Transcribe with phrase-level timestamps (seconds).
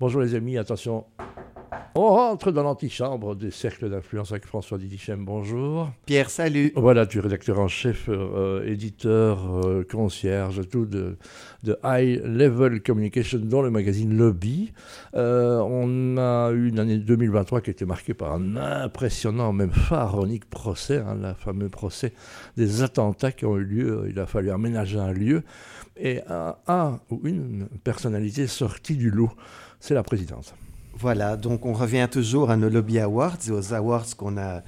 [0.00, 1.04] Bonjour les amis, attention.
[1.96, 5.24] On rentre dans l'antichambre des cercles d'influence avec François Didichem.
[5.24, 5.90] Bonjour.
[6.06, 6.72] Pierre, salut.
[6.76, 11.16] Voilà, tu es rédacteur en chef, euh, éditeur, euh, concierge, tout de,
[11.64, 14.72] de, High Level Communication dans le magazine Lobby.
[15.14, 20.48] Euh, on a eu une année 2023 qui était marquée par un impressionnant, même pharaonique
[20.48, 22.12] procès, hein, le fameux procès
[22.56, 24.06] des attentats qui ont eu lieu.
[24.08, 25.42] Il a fallu aménager un lieu
[25.96, 29.32] et un, un ou une personnalité sortie du lot
[29.80, 30.54] c'est la présidente.
[30.94, 34.62] Voilà, donc on revient toujours à nos Lobby Awards et aux awards qu'on a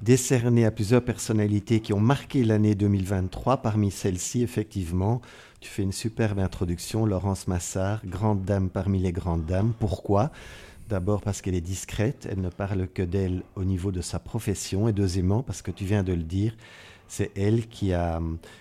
[0.00, 3.58] décernés à plusieurs personnalités qui ont marqué l'année 2023.
[3.58, 5.20] Parmi celles-ci, effectivement,
[5.60, 9.72] tu fais une superbe introduction, Laurence Massard, grande dame parmi les grandes dames.
[9.78, 10.30] Pourquoi?
[10.88, 14.88] D'abord parce qu'elle est discrète, elle ne parle que d'elle au niveau de sa profession,
[14.88, 16.54] et deuxièmement parce que tu viens de le dire,
[17.08, 18.20] c'est elle qui a,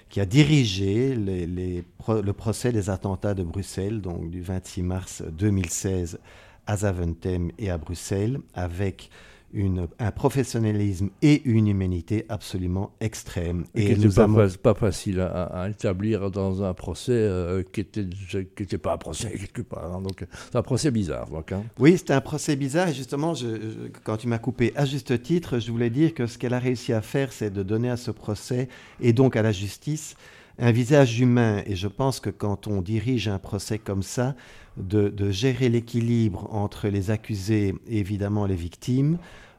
[0.09, 6.20] qui a dirigé le procès des attentats de Bruxelles, donc du 26 mars 2016
[6.68, 9.10] à Zaventem et à Bruxelles, avec
[10.00, 13.66] un professionnalisme et une humanité absolument extrêmes.
[13.76, 18.98] Et, qui n'était pas, facile à, établir dans un procès euh, qui n'était pas un
[18.98, 19.94] procès quelque part.
[19.94, 20.02] Hein.
[20.02, 21.30] donc c'est un procès bizarre.
[21.30, 21.64] Donc, hein.
[21.80, 22.90] Oui, c'était un procès bizarre.
[22.90, 23.34] Et justement,
[24.03, 26.94] quand tu m'as coupé à juste titre, je voulais dire que ce qu'elle a réussi
[26.94, 28.70] à faire, c'est de donner à ce procès
[29.02, 30.16] et donc à la justice
[30.59, 31.61] un visage humain.
[31.66, 34.35] Et je pense que quand on dirige un procès comme ça,
[34.77, 39.17] de, gérer l'équilibre entre les accusés et évidemment les victimes,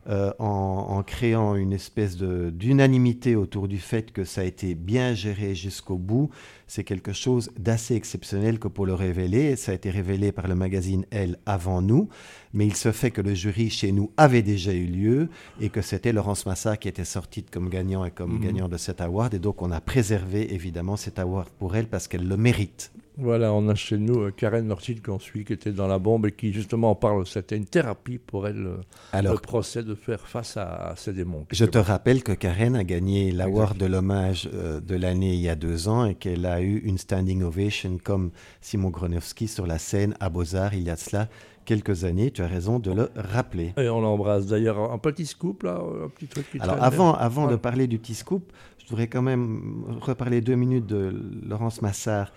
[0.09, 5.55] euh, en, créant une espèce d'unanimité autour du fait que ça a été bien géré
[5.55, 6.31] jusqu'au bout,
[6.67, 9.55] c'est quelque chose d'assez exceptionnel que pour le révéler.
[9.55, 12.09] Ça a été révélé par le magazine Elle avant nous,
[12.53, 15.29] mais il se fait que le jury chez nous avait déjà eu lieu
[15.61, 18.41] et que c'était Laurence Massa qui était sortie comme gagnant et comme mhm.
[18.41, 19.35] gagnant de cet award.
[19.35, 22.91] Et donc on a préservé évidemment cet award pour elle parce qu'elle le mérite.
[23.19, 26.27] Voilà, on a chez nous euh, Karen Nortil qu'on suit, qui était dans la bombe
[26.27, 28.77] et qui justement parle, c'était une thérapie pour elle, euh,
[29.13, 31.45] Alors, le procès de faire face à, ces démons.
[31.51, 35.51] Je te rappelle que Karen a gagné l'award de l'hommage euh, de l'année il y
[35.51, 38.31] a deux ans et qu'elle a eu une standing ovation comme
[38.63, 41.29] Simon Gronowski sur la scène à Beaux-Arts il y a cela
[41.65, 43.73] quelques années, tu as raison de le rappeler.
[43.77, 44.91] Et on l'embrasse d'ailleurs.
[44.91, 48.15] Un petit scoop là, un petit truc qui Alors avant, avant de parler du petit
[48.15, 51.15] scoop, je voudrais quand même reparler deux minutes de
[51.47, 52.33] Laurence Massard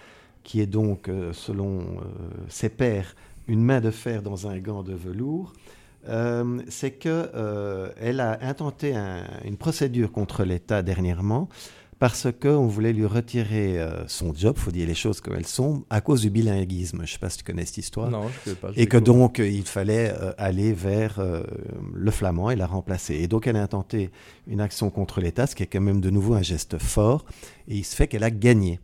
[0.45, 2.05] qui est donc, euh, selon euh,
[2.47, 3.15] ses pairs,
[3.47, 5.51] une main de fer dans un gant de velours,
[6.07, 8.95] euh, c'est qu'elle a intenté
[9.43, 11.49] une procédure contre l'État dernièrement
[12.05, 16.01] parce qu'on voulait lui retirer son job, faut dire les choses comme elles sont, à
[16.01, 16.97] cause du bilinguisme.
[16.97, 18.11] Je ne sais pas si tu connais cette histoire.
[18.11, 18.69] Non, je ne sais pas.
[18.75, 21.19] et que donc il fallait aller vers
[21.95, 23.15] le flamand et la remplacer.
[23.15, 24.11] Et donc elle a intenté
[24.45, 27.25] une action contre l'État, ce qui est quand même de nouveau un geste fort.
[27.67, 28.79] Et il se fait qu'elle a gagné.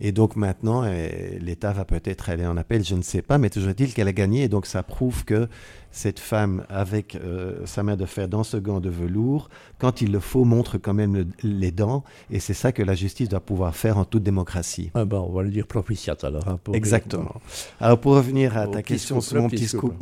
[0.00, 1.08] Et donc maintenant, euh,
[1.38, 4.12] l'État va peut-être aller en appel, je ne sais pas, mais toujours est-il qu'elle a
[4.12, 4.42] gagné.
[4.42, 5.48] Et donc ça prouve que
[5.92, 9.48] cette femme, avec euh, sa main de fer dans ce gant de velours,
[9.78, 12.02] quand il le faut, montre quand même les dents.
[12.30, 14.90] Et c'est ça que la justice doit pouvoir faire en toute démocratie.
[14.94, 16.48] Ah ben, on va le dire propitiat alors.
[16.48, 17.34] Hein, Exactement.
[17.80, 19.94] Alors pour revenir à ta question sur, mon petit scoop,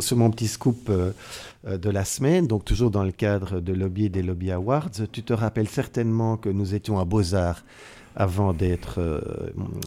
[0.00, 4.22] sur mon petit scoop de la semaine, donc toujours dans le cadre de Lobby des
[4.22, 7.62] Lobby Awards, tu te rappelles certainement que nous étions à Beaux-Arts
[8.16, 9.20] avant d'être euh,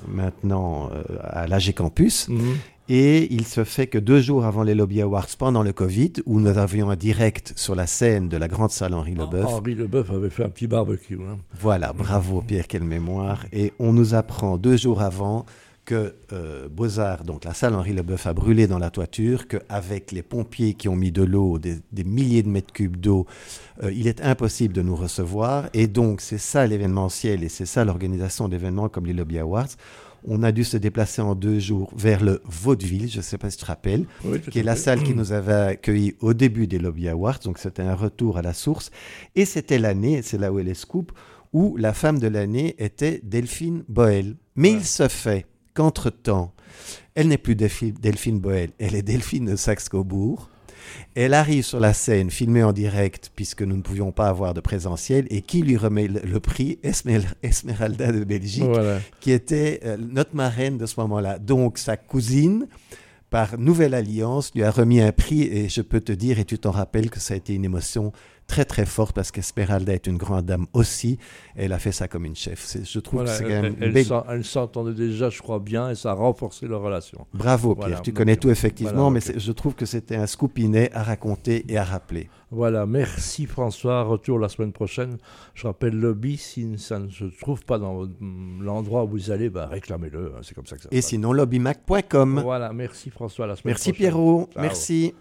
[0.08, 2.30] maintenant euh, à l'AG Campus.
[2.30, 2.58] Mhm.
[2.90, 6.40] Et il se fait que deux jours avant les Lobby Awards, pendant le Covid, où
[6.42, 9.46] nous avions un direct sur la scène de la grande salle Henri Leboeuf.
[9.46, 11.16] Henri Leboeuf avait fait un petit barbecue.
[11.16, 11.38] Hein.
[11.60, 13.46] Voilà, bravo Pierre, quelle mémoire.
[13.54, 15.46] Et on nous apprend deux jours avant
[15.86, 20.24] que euh, Beaux-Arts, donc la salle Henri Leboeuf, a brûlé dans la toiture, qu'avec les
[20.24, 23.26] pompiers qui ont mis de l'eau, des, milliers de mètres cubes d'eau,
[23.84, 25.70] euh, il est impossible de nous recevoir.
[25.74, 29.70] Et donc, c'est ça l'événementiel et c'est ça l'organisation d'événements comme les Lobby Awards.
[30.26, 33.50] On a dû se déplacer en deux jours vers le Vaudeville, je ne sais pas
[33.50, 34.06] si tu te rappelles,
[34.52, 37.40] qui est la salle qui nous avait accueillis au début des Lobby Awards.
[37.44, 38.90] Donc, c'était un retour à la source.
[39.36, 41.12] Et c'était l'année, c'est là où elle est scoop,
[41.52, 44.38] où la femme de l'année était Delphine Boel.
[44.56, 46.54] Mais il se fait qu'entre-temps,
[47.16, 50.50] elle n'est plus Delphine Boel, elle est Delphine de Saxe-Cobourg.
[51.16, 54.62] Elle arrive sur la scène, filmée en direct, puisque nous ne pouvions pas avoir de
[54.62, 56.80] présentiel, et qui lui remet le, prix?
[56.84, 58.66] Esmeralda de Belgique,
[59.20, 61.40] qui était euh, notre marraine de ce moment-là.
[61.40, 62.68] Donc sa cousine,
[63.30, 66.58] par nouvelle alliance, lui a remis un prix, et je peux te dire, et tu
[66.60, 68.12] t'en rappelles, que ça a été une émotion
[68.48, 71.18] très très forte parce qu'Esmeralda est une grande dame aussi.
[71.56, 72.78] Et elle a fait ça comme une chef.
[72.84, 75.90] Je trouve Voilà, que c'est quand même belle- s'en- elle s'entendait déjà, je crois bien,
[75.90, 77.26] et ça a renforcé leur relation.
[77.34, 80.92] Bravo Pierre, Voilà, tu connais tout effectivement, voilà, mais je trouve que c'était un scoopinet
[80.94, 82.30] à raconter et à rappeler.
[82.52, 84.04] Voilà, merci François.
[84.04, 85.18] Retour la semaine prochaine.
[85.56, 88.08] Je rappelle lobby, si ça ne se trouve pas dans
[88.62, 90.34] l'endroit où vous allez, bah, réclamez-le.
[90.36, 91.06] hein, C'est comme ça que ça Et passe.
[91.08, 92.42] sinon lobbymac.com.
[92.44, 93.48] Voilà, merci François.
[93.48, 93.98] La semaine Merci prochaine.
[94.12, 94.62] Pierrot, Ciao.
[94.62, 95.14] merci.